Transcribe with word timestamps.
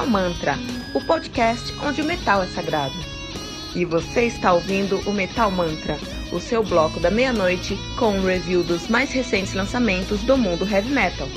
Metal 0.00 0.06
Mantra, 0.06 0.58
o 0.94 1.00
podcast 1.02 1.74
onde 1.84 2.00
o 2.00 2.04
metal 2.04 2.42
é 2.42 2.46
sagrado. 2.46 2.94
E 3.74 3.84
você 3.84 4.22
está 4.22 4.52
ouvindo 4.54 4.98
o 5.00 5.12
Metal 5.12 5.50
Mantra, 5.50 5.98
o 6.32 6.40
seu 6.40 6.62
bloco 6.64 6.98
da 6.98 7.10
meia-noite 7.10 7.76
com 7.98 8.16
um 8.16 8.24
review 8.24 8.62
dos 8.62 8.88
mais 8.88 9.12
recentes 9.12 9.52
lançamentos 9.52 10.22
do 10.22 10.38
mundo 10.38 10.66
heavy 10.66 10.88
metal. 10.90 11.28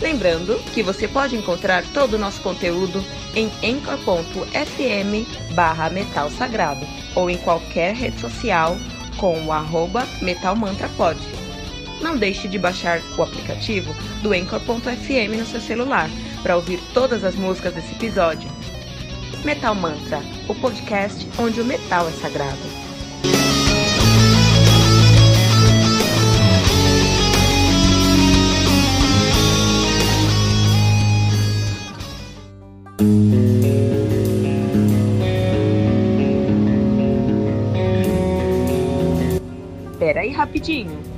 Lembrando 0.00 0.62
que 0.72 0.82
você 0.82 1.08
pode 1.08 1.34
encontrar 1.34 1.82
todo 1.92 2.14
o 2.14 2.18
nosso 2.18 2.40
conteúdo 2.40 3.02
em 3.34 3.50
anchor.fm 3.64 5.54
barra 5.54 5.90
metal 5.90 6.30
sagrado 6.30 6.86
ou 7.16 7.28
em 7.28 7.38
qualquer 7.38 7.96
rede 7.96 8.20
social 8.20 8.76
com 9.16 9.44
o 9.44 9.50
arroba 9.50 10.06
metalmantrapod. 10.22 11.18
Não 12.00 12.16
deixe 12.16 12.48
de 12.48 12.58
baixar 12.58 13.00
o 13.16 13.22
aplicativo 13.22 13.92
do 14.22 14.32
Anchor.fm 14.32 15.36
no 15.36 15.46
seu 15.46 15.60
celular 15.60 16.08
para 16.42 16.56
ouvir 16.56 16.80
todas 16.94 17.24
as 17.24 17.34
músicas 17.34 17.74
desse 17.74 17.92
episódio. 17.92 18.48
Metal 19.44 19.74
Mantra, 19.74 20.20
o 20.48 20.54
podcast 20.54 21.26
onde 21.38 21.60
o 21.60 21.64
metal 21.64 22.08
é 22.08 22.12
sagrado. 22.12 22.58
Pera 39.98 40.20
aí 40.20 40.30
rapidinho. 40.30 41.17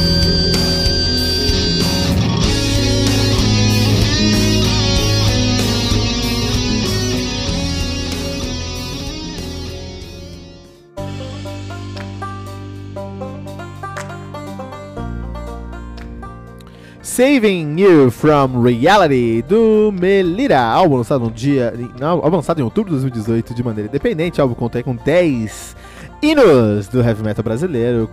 Saving 17.11 17.75
You 17.77 18.09
from 18.09 18.61
Reality 18.61 19.41
do 19.41 19.91
Melira, 19.91 20.61
álbum 20.61 20.95
lançado 20.95 21.25
no 21.25 21.29
dia, 21.29 21.73
álbum 21.99 22.37
lançado 22.37 22.61
em 22.61 22.63
outubro 22.63 22.89
de 22.89 23.01
2018 23.01 23.53
de 23.53 23.61
maneira 23.61 23.89
independente, 23.89 24.39
álbum 24.39 24.53
conta 24.53 24.81
com 24.81 24.95
10 24.95 25.75
hinos 26.21 26.87
do 26.87 27.01
heavy 27.01 27.21
metal 27.21 27.43
brasileiro, 27.43 28.09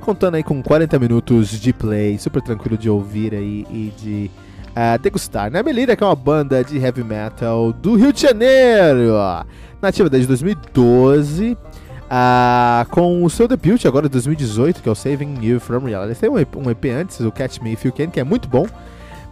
contando 0.00 0.34
aí 0.34 0.42
com 0.42 0.60
40 0.60 0.98
minutos 0.98 1.60
de 1.60 1.72
play, 1.72 2.18
super 2.18 2.42
tranquilo 2.42 2.76
de 2.76 2.90
ouvir 2.90 3.34
aí 3.34 3.64
e 3.70 3.92
de 3.96 4.30
uh, 4.70 5.00
degustar. 5.00 5.48
Né? 5.48 5.62
Melira 5.62 5.94
que 5.94 6.02
é 6.02 6.06
uma 6.08 6.16
banda 6.16 6.64
de 6.64 6.76
heavy 6.76 7.04
metal 7.04 7.72
do 7.72 7.94
Rio 7.94 8.12
de 8.12 8.20
Janeiro, 8.20 9.14
nativa 9.80 10.10
desde 10.10 10.26
2012. 10.26 11.56
Uh, 12.10 12.90
com 12.90 13.22
o 13.22 13.30
seu 13.30 13.46
debut 13.46 13.86
agora 13.86 14.08
de 14.08 14.12
2018, 14.14 14.82
que 14.82 14.88
é 14.88 14.92
o 14.92 14.96
Saving 14.96 15.38
You 15.40 15.60
From 15.60 15.84
Reality. 15.84 16.18
Tem 16.18 16.28
um 16.28 16.36
EP, 16.36 16.56
um 16.56 16.68
EP 16.68 16.86
antes, 16.86 17.20
o 17.20 17.30
Catch 17.30 17.60
Me 17.60 17.72
If 17.74 17.84
You 17.84 17.92
Can, 17.92 18.08
que 18.08 18.18
é 18.18 18.24
muito 18.24 18.48
bom. 18.48 18.66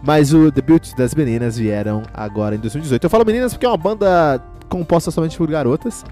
Mas 0.01 0.33
o 0.33 0.49
debut 0.49 0.95
das 0.95 1.13
meninas 1.13 1.57
vieram 1.57 2.03
agora 2.13 2.55
em 2.55 2.57
2018. 2.59 3.03
Eu 3.03 3.09
falo 3.09 3.25
meninas 3.25 3.53
porque 3.53 3.65
é 3.65 3.69
uma 3.69 3.75
banda 3.75 4.41
composta 4.69 5.11
somente 5.11 5.37
por 5.37 5.49
garotas. 5.49 6.05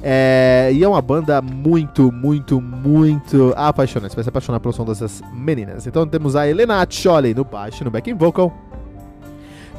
É, 0.00 0.70
e 0.72 0.84
é 0.84 0.88
uma 0.88 1.02
banda 1.02 1.42
muito, 1.42 2.12
muito, 2.12 2.60
muito 2.60 3.52
apaixonante. 3.56 4.10
Você 4.10 4.16
vai 4.16 4.24
se 4.24 4.28
apaixonar 4.28 4.60
pelo 4.60 4.72
som 4.72 4.84
dessas 4.84 5.20
meninas. 5.32 5.88
Então 5.88 6.06
temos 6.06 6.36
a 6.36 6.48
Helena 6.48 6.86
Chole 6.88 7.34
no 7.34 7.44
baixo, 7.44 7.82
no 7.82 7.90
backing 7.90 8.14
vocal. 8.14 8.52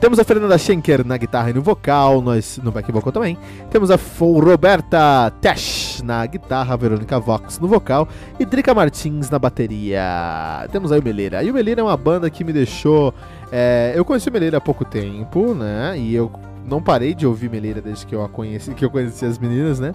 Temos 0.03 0.19
a 0.19 0.25
Fernanda 0.25 0.57
Schenker 0.57 1.07
na 1.07 1.15
guitarra 1.15 1.49
e 1.49 1.53
no 1.53 1.61
vocal, 1.61 2.21
nós 2.21 2.59
no 2.61 2.73
back 2.73 2.91
vocal 2.91 3.13
também. 3.13 3.37
Temos 3.71 3.89
a 3.89 3.97
Roberta 4.19 5.31
Tesh 5.39 6.01
na 6.03 6.25
guitarra, 6.25 6.75
Verônica 6.75 7.17
Vox 7.21 7.57
no 7.57 7.69
vocal 7.69 8.05
e 8.37 8.43
Drica 8.43 8.73
Martins 8.73 9.29
na 9.29 9.39
bateria. 9.39 10.67
Temos 10.73 10.91
aí 10.91 10.99
o 10.99 11.03
Meleira. 11.03 11.41
E 11.41 11.49
o 11.49 11.53
Meleira 11.53 11.79
é 11.79 11.83
uma 11.85 11.95
banda 11.95 12.29
que 12.29 12.43
me 12.43 12.51
deixou. 12.51 13.13
É, 13.49 13.93
eu 13.95 14.03
conheci 14.03 14.27
o 14.27 14.33
Meleira 14.33 14.57
há 14.57 14.61
pouco 14.61 14.83
tempo, 14.83 15.55
né? 15.55 15.97
E 15.97 16.13
eu 16.13 16.29
não 16.65 16.83
parei 16.83 17.13
de 17.13 17.25
ouvir 17.25 17.49
Meleira 17.49 17.79
desde 17.79 18.05
que 18.05 18.13
eu 18.13 18.25
a 18.25 18.27
conheci, 18.27 18.73
que 18.73 18.83
eu 18.83 18.89
conheci 18.89 19.25
as 19.25 19.39
meninas, 19.39 19.79
né? 19.79 19.93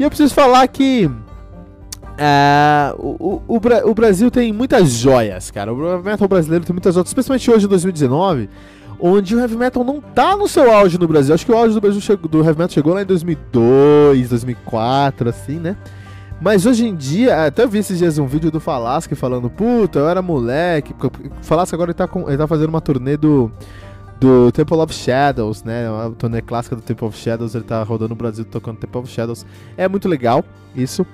E 0.00 0.02
eu 0.02 0.08
preciso 0.08 0.34
falar 0.34 0.66
que 0.66 1.08
é, 2.18 2.92
o, 2.98 3.40
o, 3.46 3.60
o, 3.84 3.94
Brasil 3.94 4.32
tem 4.32 4.52
muitas 4.52 4.90
joias, 4.90 5.48
cara. 5.52 5.72
O 5.72 6.02
metal 6.02 6.26
brasileiro 6.26 6.64
tem 6.64 6.74
muitas 6.74 6.92
joias, 6.92 7.06
especialmente 7.06 7.48
hoje 7.48 7.66
em 7.66 7.68
2019 7.68 8.50
onde 9.00 9.34
o 9.34 9.40
heavy 9.40 9.56
metal 9.56 9.84
não 9.84 10.00
tá 10.00 10.36
no 10.36 10.48
seu 10.48 10.72
auge 10.72 10.98
no 10.98 11.06
Brasil. 11.06 11.34
Acho 11.34 11.46
que 11.46 11.52
o 11.52 11.56
auge 11.56 11.74
do 11.74 11.80
Brasil 11.80 12.00
chegou, 12.00 12.28
do 12.28 12.38
heavy 12.38 12.58
metal 12.58 12.70
chegou 12.70 12.94
lá 12.94 13.02
em 13.02 13.06
2002, 13.06 14.28
2004, 14.28 15.28
assim, 15.28 15.58
né? 15.58 15.76
Mas 16.40 16.66
hoje 16.66 16.86
em 16.86 16.94
dia, 16.94 17.46
até 17.46 17.66
vi 17.66 17.78
esses 17.78 17.98
dias 17.98 18.16
um 18.18 18.26
vídeo 18.26 18.50
do 18.50 18.60
Falasque 18.60 19.14
falando, 19.14 19.50
puta, 19.50 19.98
eu 19.98 20.08
era 20.08 20.22
moleque. 20.22 20.94
Falasque 21.42 21.74
agora 21.74 21.90
ele 21.90 21.96
tá, 21.96 22.06
com, 22.06 22.28
ele 22.28 22.38
tá 22.38 22.46
fazendo 22.46 22.68
uma 22.68 22.80
turnê 22.80 23.16
do, 23.16 23.50
do 24.20 24.52
Temple 24.52 24.76
of 24.76 24.94
Shadows, 24.94 25.64
né? 25.64 25.90
Uma 25.90 26.10
turnê 26.12 26.40
clássica 26.40 26.76
do 26.76 26.82
Temple 26.82 27.08
of 27.08 27.18
Shadows, 27.18 27.56
ele 27.56 27.64
tá 27.64 27.82
rodando 27.82 28.10
no 28.10 28.14
Brasil 28.14 28.44
tocando 28.44 28.78
Temple 28.78 29.00
of 29.00 29.10
Shadows. 29.10 29.44
É 29.76 29.88
muito 29.88 30.08
legal 30.08 30.44
isso. 30.76 31.04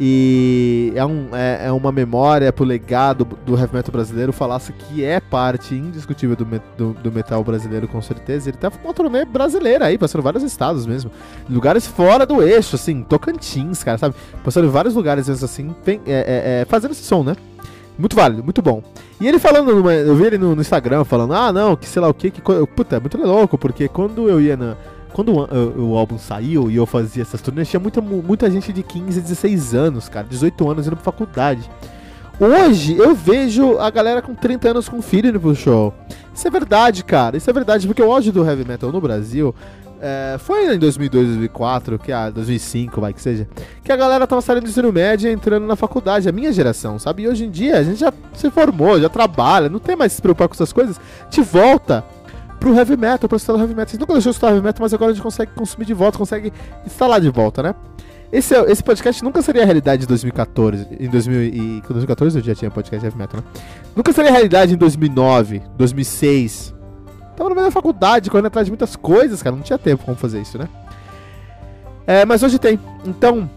E 0.00 0.92
é, 0.94 1.04
um, 1.04 1.28
é, 1.32 1.66
é, 1.66 1.72
uma 1.72 1.90
memória 1.90 2.52
pro 2.52 2.64
legado 2.64 3.24
do 3.24 3.58
heavy 3.58 3.74
metal 3.74 3.90
brasileiro. 3.90 4.32
Falasse 4.32 4.72
que 4.72 5.02
é 5.02 5.18
parte 5.18 5.74
indiscutível 5.74 6.36
do, 6.36 6.44
do, 6.76 6.92
do, 6.94 7.10
metal 7.10 7.42
brasileiro, 7.42 7.88
com 7.88 8.00
certeza. 8.00 8.48
Ele 8.48 8.56
tá 8.56 8.70
com 8.70 8.86
uma 8.86 8.94
turnê 8.94 9.24
brasileira 9.24 9.86
aí, 9.86 9.98
passando 9.98 10.22
vários 10.22 10.44
estados 10.44 10.86
mesmo. 10.86 11.10
Lugares 11.50 11.86
fora 11.86 12.24
do 12.24 12.40
eixo, 12.40 12.76
assim, 12.76 13.02
Tocantins, 13.02 13.82
cara, 13.82 13.98
sabe? 13.98 14.14
Passando 14.44 14.66
em 14.68 14.70
vários 14.70 14.94
lugares 14.94 15.28
mesmo 15.28 15.44
assim, 15.44 15.74
é, 15.86 15.92
é, 16.06 16.60
é, 16.60 16.64
fazendo 16.64 16.92
esse 16.92 17.02
som, 17.02 17.24
né? 17.24 17.34
Muito 17.98 18.14
válido, 18.14 18.44
muito 18.44 18.62
bom. 18.62 18.80
E 19.20 19.26
ele 19.26 19.40
falando, 19.40 19.74
numa, 19.74 19.92
eu 19.92 20.14
vi 20.14 20.26
ele 20.26 20.38
no, 20.38 20.54
no, 20.54 20.60
Instagram 20.60 21.02
falando, 21.02 21.34
ah, 21.34 21.52
não, 21.52 21.74
que 21.74 21.88
sei 21.88 22.00
lá 22.00 22.08
o 22.08 22.14
que, 22.14 22.30
que. 22.30 22.40
Puta, 22.40 22.96
é 22.96 23.00
muito 23.00 23.18
louco, 23.18 23.58
porque 23.58 23.88
quando 23.88 24.28
eu 24.28 24.40
ia 24.40 24.56
na 24.56 24.76
quando 25.12 25.32
o, 25.32 25.90
o, 25.90 25.96
álbum 25.96 26.18
saiu 26.18 26.70
e 26.70 26.76
eu 26.76 26.86
fazia 26.86 27.22
essas 27.22 27.40
turnês, 27.40 27.68
tinha 27.68 27.80
muita, 27.80 28.00
muita 28.00 28.50
gente 28.50 28.72
de 28.72 28.82
15, 28.82 29.20
16 29.20 29.74
anos, 29.74 30.08
cara, 30.08 30.26
18 30.28 30.70
anos 30.70 30.86
indo 30.86 30.96
pra 30.96 31.04
faculdade. 31.04 31.68
Hoje 32.40 32.96
eu 32.96 33.14
vejo 33.14 33.78
a 33.78 33.90
galera 33.90 34.22
com 34.22 34.34
30 34.34 34.70
anos 34.70 34.88
com 34.88 35.02
filho 35.02 35.28
indo 35.28 35.40
pro 35.40 35.54
show. 35.56 35.92
Isso 36.32 36.46
é 36.46 36.50
verdade, 36.50 37.02
cara. 37.02 37.36
Isso 37.36 37.50
é 37.50 37.52
verdade, 37.52 37.86
porque 37.86 38.00
o 38.00 38.12
auge 38.12 38.30
do 38.30 38.44
heavy 38.44 38.64
metal 38.64 38.92
no 38.92 39.00
Brasil 39.00 39.52
é, 40.00 40.36
foi 40.38 40.74
em 40.74 40.78
2002, 40.78 41.26
2004, 41.26 41.98
que 41.98 42.12
a 42.12 42.30
2005, 42.30 43.00
vai 43.00 43.12
que 43.12 43.20
seja, 43.20 43.48
que 43.82 43.90
a 43.90 43.96
galera 43.96 44.26
tava 44.26 44.40
saindo 44.40 44.62
do 44.62 44.68
ensino 44.68 44.92
médio 44.92 45.28
e 45.28 45.32
entrando 45.32 45.66
na 45.66 45.74
faculdade, 45.74 46.28
a 46.28 46.32
minha 46.32 46.52
geração, 46.52 46.98
sabe? 46.98 47.24
E 47.24 47.28
hoje 47.28 47.44
em 47.44 47.50
dia 47.50 47.78
a 47.78 47.82
gente 47.82 47.98
já 47.98 48.12
se 48.34 48.50
formou, 48.50 49.00
já 49.00 49.08
trabalha, 49.08 49.68
não 49.68 49.80
tem 49.80 49.96
mais 49.96 50.12
se 50.12 50.22
preocupar 50.22 50.48
com 50.48 50.54
essas 50.54 50.72
coisas, 50.72 51.00
te 51.28 51.40
volta 51.40 52.04
pro 52.58 52.74
heavy 52.74 52.96
metal, 52.96 53.28
pra 53.28 53.36
instalar 53.36 53.62
heavy 53.62 53.74
metal. 53.74 53.90
Vocês 53.90 54.00
nunca 54.00 54.12
deixou 54.12 54.32
de 54.32 54.36
instalar 54.36 54.54
heavy 54.54 54.66
metal, 54.66 54.82
mas 54.82 54.94
agora 54.94 55.10
a 55.10 55.14
gente 55.14 55.22
consegue 55.22 55.52
consumir 55.54 55.84
de 55.84 55.94
volta, 55.94 56.18
consegue 56.18 56.52
instalar 56.84 57.20
de 57.20 57.30
volta, 57.30 57.62
né? 57.62 57.74
Esse, 58.30 58.54
esse 58.54 58.84
podcast 58.84 59.24
nunca 59.24 59.40
seria 59.40 59.62
a 59.62 59.64
realidade 59.64 60.04
em 60.04 60.06
2014. 60.06 60.86
Em 61.00 61.08
2000 61.08 61.42
e, 61.44 61.82
2014 61.88 62.38
eu 62.38 62.44
já 62.44 62.54
tinha 62.54 62.70
podcast 62.70 63.04
heavy 63.04 63.16
metal, 63.16 63.40
né? 63.40 63.46
Nunca 63.96 64.12
seria 64.12 64.30
a 64.30 64.32
realidade 64.32 64.74
em 64.74 64.76
2009, 64.76 65.62
2006. 65.76 66.74
Tava 67.34 67.48
no 67.48 67.54
meio 67.54 67.68
da 67.68 67.72
faculdade, 67.72 68.28
correndo 68.30 68.46
atrás 68.46 68.66
de 68.66 68.70
muitas 68.70 68.96
coisas, 68.96 69.42
cara. 69.42 69.56
Não 69.56 69.62
tinha 69.62 69.78
tempo 69.78 70.04
como 70.04 70.16
fazer 70.16 70.40
isso, 70.40 70.58
né? 70.58 70.68
É, 72.06 72.24
mas 72.24 72.42
hoje 72.42 72.58
tem. 72.58 72.78
Então, 73.06 73.48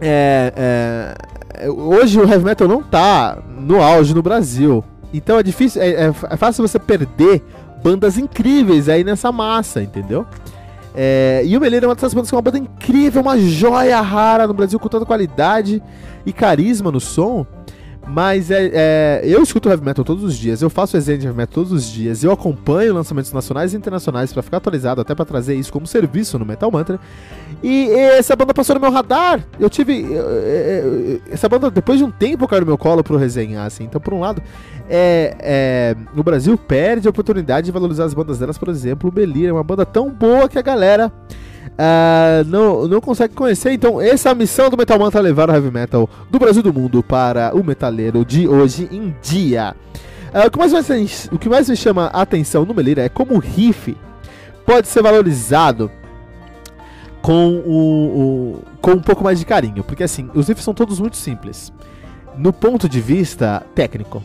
é, 0.00 1.14
é, 1.56 1.70
hoje 1.70 2.20
o 2.20 2.28
heavy 2.28 2.44
metal 2.44 2.68
não 2.68 2.82
tá 2.82 3.38
no 3.58 3.82
auge 3.82 4.14
no 4.14 4.22
Brasil. 4.22 4.84
Então 5.12 5.38
é 5.38 5.42
difícil, 5.42 5.82
é, 5.82 5.88
é, 5.88 6.06
é 6.08 6.36
fácil 6.36 6.66
você 6.66 6.78
perder 6.78 7.42
bandas 7.82 8.18
incríveis 8.18 8.88
aí 8.88 9.04
nessa 9.04 9.30
massa, 9.32 9.82
entendeu? 9.82 10.26
É, 10.94 11.42
e 11.44 11.56
o 11.56 11.60
Meleiro 11.60 11.86
é 11.86 11.88
uma 11.88 11.94
dessas 11.94 12.12
bandas 12.12 12.28
que 12.28 12.34
é 12.34 12.36
uma 12.36 12.42
banda 12.42 12.58
incrível, 12.58 13.22
uma 13.22 13.38
joia 13.38 14.00
rara 14.00 14.46
no 14.46 14.54
Brasil 14.54 14.78
com 14.80 14.88
toda 14.88 15.06
qualidade 15.06 15.82
e 16.26 16.32
carisma 16.32 16.90
no 16.90 17.00
som. 17.00 17.46
Mas 18.10 18.50
é, 18.50 18.70
é, 18.72 19.20
eu 19.24 19.42
escuto 19.42 19.68
heavy 19.68 19.84
metal 19.84 20.04
todos 20.04 20.24
os 20.24 20.36
dias, 20.36 20.62
eu 20.62 20.70
faço 20.70 20.96
resenha 20.96 21.18
de 21.18 21.26
heavy 21.26 21.36
metal 21.36 21.54
todos 21.54 21.72
os 21.72 21.90
dias, 21.90 22.24
eu 22.24 22.32
acompanho 22.32 22.94
lançamentos 22.94 23.32
nacionais 23.32 23.74
e 23.74 23.76
internacionais 23.76 24.32
para 24.32 24.42
ficar 24.42 24.56
atualizado, 24.56 25.00
até 25.00 25.14
para 25.14 25.24
trazer 25.24 25.54
isso 25.54 25.72
como 25.72 25.86
serviço 25.86 26.38
no 26.38 26.46
Metal 26.46 26.70
Mantra. 26.70 26.98
E 27.62 27.90
essa 27.90 28.34
banda 28.34 28.54
passou 28.54 28.74
no 28.74 28.80
meu 28.80 28.90
radar. 28.90 29.44
Eu 29.58 29.68
tive. 29.68 30.06
essa 31.30 31.48
banda, 31.48 31.70
depois 31.70 31.98
de 31.98 32.04
um 32.04 32.10
tempo, 32.10 32.46
caiu 32.48 32.60
no 32.60 32.66
meu 32.66 32.78
colo 32.78 33.02
pro 33.04 33.16
resenhar, 33.16 33.66
assim. 33.66 33.84
Então, 33.84 34.00
por 34.00 34.14
um 34.14 34.20
lado, 34.20 34.42
é, 34.88 35.36
é, 35.40 35.96
o 36.16 36.22
Brasil 36.22 36.56
perde 36.56 37.06
a 37.06 37.10
oportunidade 37.10 37.66
de 37.66 37.72
valorizar 37.72 38.04
as 38.04 38.14
bandas 38.14 38.38
delas, 38.38 38.56
por 38.56 38.68
exemplo, 38.68 39.08
o 39.08 39.12
Belir 39.12 39.48
é 39.48 39.52
uma 39.52 39.64
banda 39.64 39.84
tão 39.84 40.10
boa 40.10 40.48
que 40.48 40.58
a 40.58 40.62
galera. 40.62 41.12
Uh, 41.74 42.44
não, 42.46 42.88
não 42.88 43.00
consegue 43.00 43.34
conhecer. 43.34 43.72
Então, 43.72 44.00
essa 44.00 44.28
é 44.28 44.32
a 44.32 44.34
missão 44.34 44.70
do 44.70 44.76
Metal 44.76 44.98
Mantra 44.98 45.20
levar 45.20 45.50
o 45.50 45.52
heavy 45.52 45.70
metal 45.70 46.08
do 46.30 46.38
Brasil 46.38 46.62
do 46.62 46.72
mundo 46.72 47.02
para 47.02 47.54
o 47.54 47.64
metaleiro 47.64 48.24
de 48.24 48.48
hoje 48.48 48.88
em 48.90 49.14
dia. 49.22 49.74
Uh, 50.32 50.46
o, 50.46 50.50
que 50.50 50.58
mais 50.58 51.28
o 51.32 51.38
que 51.38 51.48
mais 51.48 51.68
me 51.68 51.76
chama 51.76 52.06
a 52.12 52.22
atenção 52.22 52.64
no 52.64 52.74
Melira 52.74 53.02
é 53.02 53.08
como 53.08 53.34
o 53.34 53.38
riff 53.38 53.96
pode 54.66 54.88
ser 54.88 55.02
valorizado 55.02 55.90
com, 57.22 57.56
o, 57.66 57.72
o, 57.72 58.62
com 58.80 58.92
um 58.92 59.00
pouco 59.00 59.24
mais 59.24 59.38
de 59.38 59.44
carinho. 59.44 59.82
Porque 59.84 60.02
assim, 60.02 60.30
os 60.34 60.48
riffs 60.48 60.64
são 60.64 60.74
todos 60.74 61.00
muito 61.00 61.16
simples. 61.16 61.72
No 62.36 62.52
ponto 62.52 62.88
de 62.88 63.00
vista 63.00 63.64
técnico. 63.74 64.22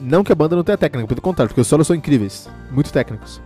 Não 0.00 0.22
que 0.22 0.30
a 0.30 0.36
banda 0.36 0.54
não 0.54 0.62
tenha 0.62 0.78
técnica, 0.78 1.08
pelo 1.08 1.20
contrário, 1.20 1.48
porque 1.48 1.60
os 1.60 1.66
solos 1.66 1.86
são 1.86 1.96
incríveis, 1.96 2.48
muito 2.70 2.92
técnicos. 2.92 3.40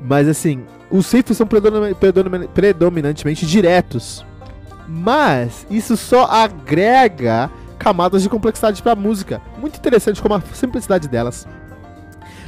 Mas 0.00 0.26
assim, 0.26 0.64
os 0.92 1.10
riffs 1.10 1.36
são 1.36 1.48
predominantemente 2.54 3.46
diretos. 3.46 4.24
Mas 4.86 5.66
isso 5.70 5.96
só 5.96 6.26
agrega 6.26 7.50
camadas 7.78 8.22
de 8.22 8.28
complexidade 8.28 8.82
para 8.82 8.92
a 8.92 8.96
música. 8.96 9.40
Muito 9.58 9.76
interessante 9.76 10.20
como 10.20 10.34
a 10.34 10.42
simplicidade 10.52 11.08
delas 11.08 11.48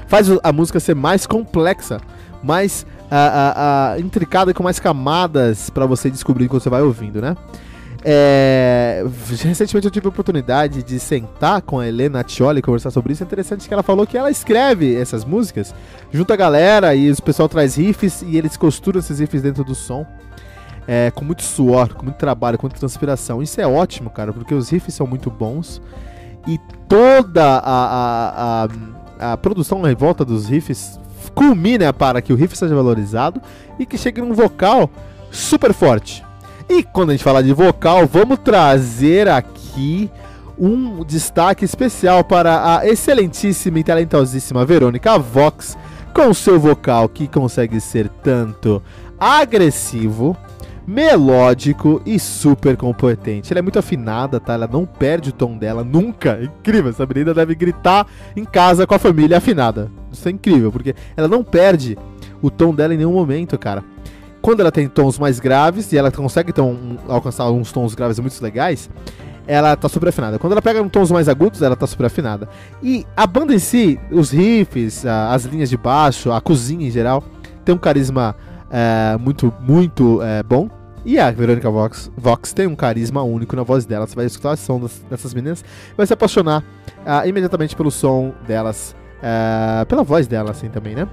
faz 0.06 0.28
a 0.42 0.52
música 0.52 0.78
ser 0.78 0.94
mais 0.94 1.26
complexa, 1.26 2.00
mais 2.42 2.86
uh, 3.04 3.96
uh, 3.96 3.96
uh, 3.96 4.00
intricada 4.00 4.50
e 4.50 4.54
com 4.54 4.62
mais 4.62 4.78
camadas 4.78 5.70
para 5.70 5.86
você 5.86 6.10
descobrir 6.10 6.48
quando 6.48 6.62
você 6.62 6.70
vai 6.70 6.82
ouvindo, 6.82 7.20
né? 7.20 7.36
É, 8.06 9.02
recentemente 9.26 9.86
eu 9.86 9.90
tive 9.90 10.06
a 10.06 10.10
oportunidade 10.10 10.82
de 10.82 11.00
sentar 11.00 11.62
com 11.62 11.80
a 11.80 11.88
Helena 11.88 12.22
Tioli 12.22 12.58
e 12.58 12.62
conversar 12.62 12.90
sobre 12.90 13.14
isso. 13.14 13.22
É 13.22 13.26
interessante 13.26 13.66
que 13.66 13.72
ela 13.72 13.82
falou 13.82 14.06
que 14.06 14.18
ela 14.18 14.30
escreve 14.30 14.94
essas 14.94 15.24
músicas 15.24 15.74
junto 16.12 16.30
a 16.30 16.36
galera 16.36 16.94
e 16.94 17.10
o 17.10 17.22
pessoal 17.22 17.48
traz 17.48 17.76
riffs 17.76 18.22
e 18.22 18.36
eles 18.36 18.58
costuram 18.58 19.00
esses 19.00 19.18
riffs 19.20 19.40
dentro 19.40 19.64
do 19.64 19.74
som. 19.74 20.06
É, 20.86 21.10
com 21.12 21.24
muito 21.24 21.42
suor, 21.42 21.94
com 21.94 22.04
muito 22.04 22.18
trabalho, 22.18 22.58
com 22.58 22.66
muita 22.66 22.78
transpiração. 22.78 23.42
Isso 23.42 23.58
é 23.58 23.66
ótimo, 23.66 24.10
cara, 24.10 24.34
porque 24.34 24.52
os 24.54 24.68
riffs 24.68 24.92
são 24.92 25.06
muito 25.06 25.30
bons 25.30 25.80
e 26.46 26.60
toda 26.86 27.42
a, 27.42 27.58
a, 27.58 28.68
a, 29.18 29.32
a 29.32 29.36
produção 29.38 29.88
em 29.88 29.94
volta 29.94 30.26
dos 30.26 30.46
riffs 30.46 31.00
culmina 31.34 31.92
para 31.92 32.20
que 32.20 32.32
o 32.32 32.36
riff 32.36 32.56
seja 32.56 32.74
valorizado 32.74 33.40
e 33.78 33.86
que 33.86 33.96
chegue 33.96 34.20
num 34.20 34.34
vocal 34.34 34.90
super 35.30 35.72
forte. 35.72 36.23
E 36.68 36.82
quando 36.82 37.10
a 37.10 37.12
gente 37.12 37.24
fala 37.24 37.42
de 37.42 37.52
vocal, 37.52 38.06
vamos 38.06 38.38
trazer 38.38 39.28
aqui 39.28 40.10
um 40.58 41.04
destaque 41.04 41.64
especial 41.64 42.24
para 42.24 42.78
a 42.78 42.86
excelentíssima 42.86 43.78
e 43.78 43.84
talentosíssima 43.84 44.64
Verônica 44.64 45.18
Vox, 45.18 45.76
com 46.14 46.32
seu 46.32 46.58
vocal 46.58 47.08
que 47.08 47.26
consegue 47.26 47.80
ser 47.80 48.08
tanto 48.08 48.82
agressivo, 49.18 50.36
melódico 50.86 52.00
e 52.06 52.18
super 52.18 52.76
competente. 52.76 53.52
Ela 53.52 53.58
é 53.58 53.62
muito 53.62 53.78
afinada, 53.78 54.38
tá? 54.40 54.54
Ela 54.54 54.68
não 54.70 54.86
perde 54.86 55.30
o 55.30 55.32
tom 55.32 55.58
dela 55.58 55.82
nunca. 55.84 56.38
É 56.40 56.44
incrível, 56.44 56.90
essa 56.90 57.04
menina 57.04 57.34
deve 57.34 57.54
gritar 57.54 58.06
em 58.34 58.44
casa 58.44 58.86
com 58.86 58.94
a 58.94 58.98
família 58.98 59.38
afinada. 59.38 59.90
Isso 60.12 60.28
é 60.28 60.30
incrível, 60.30 60.70
porque 60.70 60.94
ela 61.16 61.28
não 61.28 61.42
perde 61.42 61.98
o 62.40 62.48
tom 62.48 62.74
dela 62.74 62.94
em 62.94 62.98
nenhum 62.98 63.12
momento, 63.12 63.58
cara 63.58 63.84
quando 64.44 64.60
ela 64.60 64.70
tem 64.70 64.86
tons 64.86 65.18
mais 65.18 65.40
graves, 65.40 65.90
e 65.90 65.96
ela 65.96 66.10
consegue 66.10 66.50
então, 66.50 66.98
alcançar 67.08 67.50
uns 67.50 67.72
tons 67.72 67.94
graves 67.94 68.18
muito 68.18 68.38
legais, 68.42 68.90
ela 69.46 69.74
tá 69.74 69.88
super 69.88 70.10
afinada. 70.10 70.38
Quando 70.38 70.52
ela 70.52 70.60
pega 70.60 70.86
tons 70.90 71.10
mais 71.10 71.30
agudos, 71.30 71.62
ela 71.62 71.74
tá 71.74 71.86
super 71.86 72.04
afinada. 72.04 72.46
E 72.82 73.06
a 73.16 73.26
banda 73.26 73.54
em 73.54 73.58
si, 73.58 73.98
os 74.10 74.32
riffs, 74.32 75.06
as 75.06 75.46
linhas 75.46 75.70
de 75.70 75.78
baixo, 75.78 76.30
a 76.30 76.42
cozinha 76.42 76.86
em 76.86 76.90
geral, 76.90 77.24
tem 77.64 77.74
um 77.74 77.78
carisma 77.78 78.36
é, 78.70 79.16
muito, 79.16 79.50
muito 79.62 80.20
é, 80.22 80.42
bom. 80.42 80.68
E 81.06 81.18
a 81.18 81.30
Verônica 81.30 81.70
Vox, 81.70 82.12
Vox 82.14 82.52
tem 82.52 82.66
um 82.66 82.76
carisma 82.76 83.22
único 83.22 83.56
na 83.56 83.62
voz 83.62 83.86
dela. 83.86 84.06
Você 84.06 84.14
vai 84.14 84.26
escutar 84.26 84.50
a 84.50 84.56
som 84.56 84.78
dessas 85.08 85.32
meninas, 85.32 85.64
vai 85.96 86.06
se 86.06 86.12
apaixonar 86.12 86.60
uh, 86.60 87.26
imediatamente 87.26 87.74
pelo 87.74 87.90
som 87.90 88.34
delas, 88.46 88.94
uh, 89.20 89.86
pela 89.86 90.02
voz 90.02 90.26
dela, 90.26 90.50
assim 90.50 90.68
também, 90.68 90.94
né? 90.94 91.08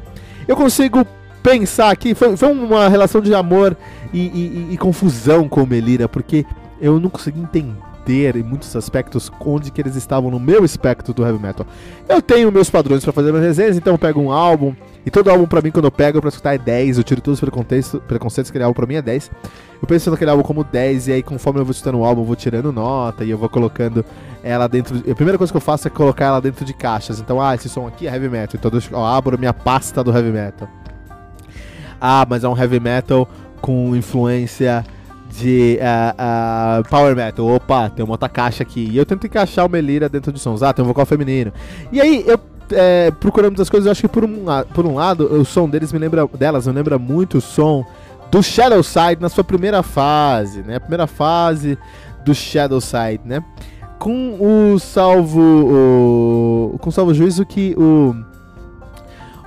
Eu 0.50 0.58
consigo 0.58 1.06
pensar 1.42 1.90
aqui, 1.90 2.14
foi, 2.14 2.36
foi 2.38 2.52
uma 2.52 2.88
relação 2.88 3.22
de 3.22 3.34
amor 3.34 3.76
e, 4.14 4.20
e, 4.20 4.68
e, 4.74 4.78
confusão 4.78 5.48
com 5.48 5.66
Melira, 5.66 6.08
porque 6.08 6.46
eu 6.80 7.00
não 7.00 7.10
consegui 7.10 7.40
entender 7.40 8.36
em 8.36 8.44
muitos 8.44 8.76
aspectos 8.76 9.32
onde 9.40 9.72
que 9.72 9.82
eles 9.82 9.96
estavam 9.96 10.32
no 10.32 10.40
meu 10.40 10.66
espectro 10.66 11.14
do 11.14 11.26
heavy 11.26 11.40
metal. 11.40 11.66
Eu 12.10 12.22
tenho 12.22 12.52
meus 12.52 12.70
padrões 12.70 13.04
para 13.04 13.14
fazer 13.14 13.32
minhas 13.32 13.46
resenhas, 13.46 13.78
então 13.78 13.94
eu 13.94 13.98
pego 13.98 14.20
um 14.20 14.32
álbum, 14.32 14.76
e 15.06 15.10
todo 15.10 15.30
álbum 15.30 15.48
pra 15.48 15.62
mim, 15.62 15.72
quando 15.72 15.86
eu 15.86 15.92
pego 15.92 16.20
pra 16.20 16.30
escutar 16.30 16.54
é 16.54 16.58
10, 16.58 16.98
eu 16.98 17.04
tiro 17.04 17.22
todos 17.22 17.38
os 17.38 17.42
preconceitos, 17.42 18.00
preconceitos 18.08 18.50
aquele 18.50 18.64
álbum 18.64 18.76
pra 18.76 18.86
mim 18.86 18.96
é 18.96 19.02
10. 19.02 19.32
Eu 19.82 19.88
penso 19.88 20.12
naquele 20.12 20.30
álbum 20.30 20.44
como 20.44 20.64
10, 20.64 21.08
e 21.08 21.14
aí 21.14 21.24
conforme 21.24 21.60
eu 21.60 21.66
vou 21.66 21.72
escutando 21.72 21.98
o 21.98 22.06
álbum, 22.06 22.22
eu 22.22 22.26
vou 22.26 22.36
tirando 22.36 22.72
nota, 22.72 23.24
e 23.24 23.32
eu 23.32 23.38
vou 23.38 23.50
colocando 23.50 24.06
ela 24.44 24.68
dentro. 24.68 25.00
De... 25.00 25.12
A 25.12 25.16
primeira 25.16 25.40
coisa 25.40 25.52
que 25.52 25.58
eu 25.58 25.62
faço 25.62 25.88
é 25.88 25.92
colocar 25.92 26.26
ela 26.26 26.42
dentro 26.42 26.64
de 26.64 26.74
caixas. 26.74 27.20
Então, 27.20 27.42
ah, 27.42 27.56
esse 27.56 27.68
som 27.68 27.88
aqui 27.88 28.08
é 28.08 28.14
heavy 28.14 28.30
metal, 28.30 28.60
então 28.60 28.72
eu 28.92 29.06
abro 29.06 29.40
minha 29.40 29.54
pasta 29.54 30.04
do 30.04 30.16
heavy 30.16 30.32
metal 30.32 30.70
ah, 32.02 32.26
mas 32.28 32.44
é 32.44 32.50
um 32.50 32.58
heavy 32.58 32.80
metal 32.80 33.28
com 33.62 33.96
influência 33.96 34.84
de 35.30 35.80
uh, 35.80 36.82
uh, 36.82 36.90
power 36.90 37.16
metal. 37.16 37.46
Opa, 37.48 37.90
tem 37.90 38.04
uma 38.04 38.16
outra 38.16 38.28
caixa 38.28 38.64
aqui. 38.64 38.90
E 38.92 38.98
eu 38.98 39.06
tento 39.06 39.28
encaixar 39.28 39.66
o 39.66 39.70
Melira 39.70 40.10
dentro 40.10 40.32
de 40.32 40.40
sons. 40.40 40.64
Ah, 40.64 40.74
tem 40.74 40.84
um 40.84 40.88
vocal 40.88 41.06
feminino. 41.06 41.54
E 41.92 42.02
aí, 42.02 42.24
eu 42.28 42.40
é, 42.74 43.12
procurando 43.12 43.62
as 43.62 43.70
coisas, 43.70 43.86
eu 43.86 43.92
acho 43.92 44.02
que 44.02 44.08
por 44.08 44.24
um, 44.24 44.46
por 44.74 44.86
um 44.86 44.96
lado, 44.96 45.26
o 45.26 45.46
som 45.46 45.70
deles 45.70 45.92
me 45.92 46.00
lembra, 46.00 46.28
delas 46.28 46.68
me 46.68 46.74
lembra 46.74 46.98
muito 46.98 47.38
o 47.38 47.42
som 47.42 47.86
do 48.30 48.42
Shadow 48.42 48.82
Side 48.82 49.18
na 49.20 49.30
sua 49.30 49.44
primeira 49.44 49.84
fase, 49.84 50.62
né? 50.64 50.78
A 50.78 50.80
primeira 50.80 51.06
fase 51.06 51.78
do 52.24 52.34
Shadow 52.34 52.80
Side, 52.80 53.22
né? 53.26 53.44
Com 54.00 54.38
o 54.74 54.80
salvo. 54.80 55.42
O, 56.74 56.78
com 56.80 56.90
o 56.90 56.92
salvo 56.92 57.14
juízo 57.14 57.46
que 57.46 57.76
o. 57.78 58.16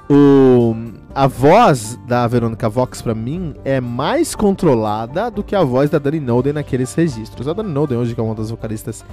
O 0.09 0.77
a 1.15 1.29
voz 1.29 1.97
da 2.09 2.27
Verônica 2.27 2.69
Vox, 2.69 3.01
para 3.01 3.15
mim, 3.15 3.55
é 3.65 3.81
mais 3.81 4.35
controlada 4.35 5.31
do 5.31 5.45
que 5.45 5.55
a 5.55 5.63
voz 5.63 5.89
da 5.89 5.99
Dani 5.99 6.19
Noden 6.19 6.53
naqueles 6.53 6.93
registros. 6.93 7.47
A 7.47 7.53
Dani 7.53 7.71
Noden, 7.71 7.97
hoje, 7.97 8.15
que 8.15 8.21
é 8.21 8.23
uma 8.23 8.35
das 8.35 8.51
vocalistas 8.51 9.05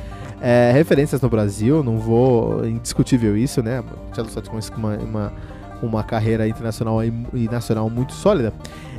é, 0.41 0.71
referências 0.73 1.21
no 1.21 1.29
Brasil, 1.29 1.83
não 1.83 1.99
vou. 1.99 2.65
indiscutível 2.65 3.37
isso, 3.37 3.61
né? 3.61 3.83
Já 4.15 4.23
com 4.41 4.57
uma, 4.77 4.97
uma, 4.97 5.33
uma 5.83 6.03
carreira 6.03 6.47
internacional 6.47 7.03
e, 7.03 7.13
e 7.35 7.47
nacional 7.47 7.87
muito 7.87 8.13
sólida. 8.13 8.51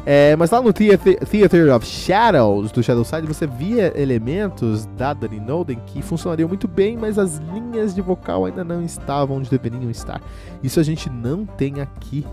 É, 0.06 0.34
mas 0.36 0.50
lá 0.50 0.60
no 0.60 0.72
Theater, 0.72 1.24
Theater 1.24 1.74
of 1.74 1.86
Shadows 1.86 2.72
do 2.72 2.82
Shadow 2.82 3.04
Side 3.04 3.26
você 3.26 3.46
via 3.46 3.92
elementos 4.00 4.84
da 4.96 5.12
Dani 5.12 5.38
Noden 5.40 5.80
que 5.86 6.02
funcionariam 6.02 6.48
muito 6.48 6.66
bem, 6.66 6.96
mas 6.96 7.18
as 7.18 7.38
linhas 7.52 7.94
de 7.94 8.00
vocal 8.00 8.44
ainda 8.44 8.64
não 8.64 8.82
estavam 8.82 9.36
onde 9.36 9.50
deveriam 9.50 9.90
estar. 9.90 10.20
Isso 10.62 10.78
a 10.78 10.82
gente 10.82 11.08
não 11.08 11.44
tem 11.44 11.80
aqui 11.80 12.24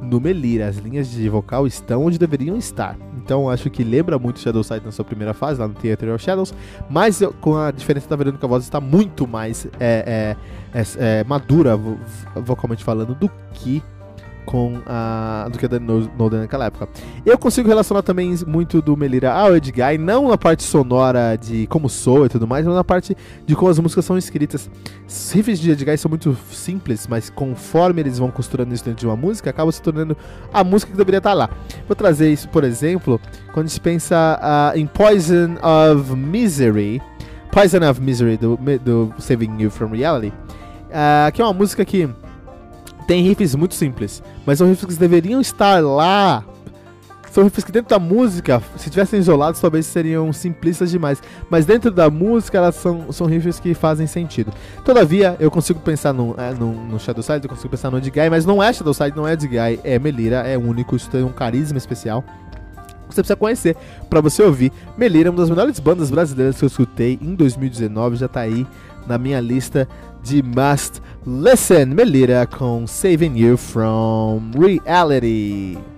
no 0.00 0.20
Melira. 0.20 0.68
As 0.68 0.76
linhas 0.76 1.10
de 1.10 1.28
vocal 1.28 1.66
estão 1.66 2.04
onde 2.04 2.18
deveriam 2.18 2.56
estar. 2.56 2.96
Então 3.16 3.48
acho 3.50 3.68
que 3.68 3.84
lembra 3.84 4.18
muito 4.18 4.40
Shadow 4.40 4.62
Side 4.62 4.84
na 4.84 4.92
sua 4.92 5.04
primeira 5.04 5.34
fase, 5.34 5.60
lá 5.60 5.68
no 5.68 5.74
Theater 5.74 6.14
of 6.14 6.24
Shadows, 6.24 6.54
mas 6.88 7.20
com 7.40 7.56
a 7.56 7.70
diferença 7.70 8.08
da 8.08 8.16
Verônica 8.16 8.46
Voz 8.46 8.64
está 8.64 8.80
muito 8.80 9.26
mais 9.26 9.66
é, 9.78 10.36
é, 10.72 10.80
é, 10.80 11.20
é 11.20 11.24
madura, 11.24 11.78
vocalmente 12.34 12.82
falando, 12.82 13.14
do 13.14 13.30
que 13.52 13.82
com 14.48 14.80
a 14.86 15.46
do 15.52 15.58
que 15.58 15.66
a 15.66 15.68
Dani 15.68 16.08
Noden 16.18 16.40
naquela 16.40 16.64
época. 16.64 16.88
Eu 17.24 17.36
consigo 17.36 17.68
relacionar 17.68 18.00
também 18.00 18.34
muito 18.46 18.80
do 18.80 18.96
Melira 18.96 19.30
ao 19.30 19.54
Edguy, 19.54 19.98
não 19.98 20.28
na 20.28 20.38
parte 20.38 20.62
sonora 20.62 21.36
de 21.36 21.66
como 21.66 21.86
soa 21.86 22.24
e 22.24 22.28
tudo 22.30 22.46
mais, 22.46 22.64
mas 22.64 22.74
na 22.74 22.82
parte 22.82 23.14
de 23.44 23.54
como 23.54 23.70
as 23.70 23.78
músicas 23.78 24.06
são 24.06 24.16
escritas. 24.16 24.70
Os 25.06 25.32
riffs 25.32 25.60
de 25.60 25.70
Edguy 25.72 25.98
são 25.98 26.08
muito 26.08 26.34
simples, 26.50 27.06
mas 27.06 27.28
conforme 27.28 28.00
eles 28.00 28.18
vão 28.18 28.30
costurando 28.30 28.72
isso 28.72 28.82
dentro 28.82 29.00
de 29.00 29.06
uma 29.06 29.16
música, 29.16 29.50
acaba 29.50 29.70
se 29.70 29.82
tornando 29.82 30.16
a 30.50 30.64
música 30.64 30.92
que 30.92 30.96
deveria 30.96 31.18
estar 31.18 31.34
lá. 31.34 31.50
Vou 31.86 31.94
trazer 31.94 32.32
isso, 32.32 32.48
por 32.48 32.64
exemplo, 32.64 33.20
quando 33.52 33.66
a 33.66 33.68
gente 33.68 33.80
pensa 33.82 34.40
uh, 34.74 34.78
em 34.78 34.86
Poison 34.86 35.56
of 35.62 36.16
Misery, 36.16 37.02
Poison 37.52 37.86
of 37.86 38.00
Misery 38.00 38.38
do, 38.38 38.58
do 38.82 39.12
Saving 39.18 39.60
You 39.60 39.70
From 39.70 39.90
Reality, 39.90 40.28
uh, 40.28 41.30
que 41.34 41.42
é 41.42 41.44
uma 41.44 41.52
música 41.52 41.84
que 41.84 42.08
tem 43.08 43.22
riffs 43.22 43.54
muito 43.54 43.74
simples, 43.74 44.22
mas 44.44 44.58
são 44.58 44.68
riffs 44.68 44.84
que 44.84 45.00
deveriam 45.00 45.40
estar 45.40 45.82
lá. 45.82 46.44
São 47.32 47.42
riffs 47.42 47.64
que 47.64 47.72
dentro 47.72 47.88
da 47.88 47.98
música, 47.98 48.62
se 48.76 48.90
tivessem 48.90 49.18
isolados, 49.18 49.60
talvez 49.60 49.86
seriam 49.86 50.30
simplistas 50.30 50.90
demais. 50.90 51.22
Mas 51.48 51.64
dentro 51.64 51.90
da 51.90 52.10
música, 52.10 52.58
elas 52.58 52.74
são, 52.74 53.10
são 53.10 53.26
riffs 53.26 53.58
que 53.58 53.72
fazem 53.72 54.06
sentido. 54.06 54.52
Todavia, 54.84 55.36
eu 55.40 55.50
consigo 55.50 55.80
pensar 55.80 56.12
no, 56.12 56.34
é, 56.36 56.52
no, 56.52 56.72
no 56.72 57.00
Shadow 57.00 57.22
Side, 57.22 57.40
eu 57.44 57.48
consigo 57.48 57.70
pensar 57.70 57.90
no 57.90 57.96
Edguy, 57.96 58.28
mas 58.28 58.44
não 58.44 58.62
é 58.62 58.70
Shadow 58.74 58.92
Side, 58.92 59.16
não 59.16 59.26
é 59.26 59.32
Edguy, 59.32 59.80
é 59.82 59.98
Melira, 59.98 60.46
é 60.46 60.58
único, 60.58 60.94
isso 60.94 61.08
tem 61.08 61.22
um 61.22 61.32
carisma 61.32 61.78
especial 61.78 62.22
você 63.14 63.22
precisa 63.22 63.36
conhecer 63.36 63.76
para 64.08 64.20
você 64.20 64.42
ouvir. 64.42 64.72
Melira, 64.96 65.30
uma 65.30 65.38
das 65.38 65.50
melhores 65.50 65.78
bandas 65.78 66.10
brasileiras 66.10 66.58
que 66.58 66.64
eu 66.64 66.68
escutei 66.68 67.18
em 67.20 67.34
2019, 67.34 68.16
já 68.16 68.28
tá 68.28 68.40
aí 68.40 68.66
na 69.06 69.18
minha 69.18 69.40
lista 69.40 69.88
de 70.22 70.42
Must 70.42 71.00
Listen. 71.26 71.86
Melira 71.86 72.46
com 72.46 72.86
Saving 72.86 73.36
You 73.38 73.56
From 73.56 74.50
Reality. 74.58 75.97